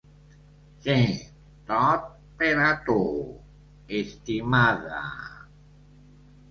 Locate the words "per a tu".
2.41-2.97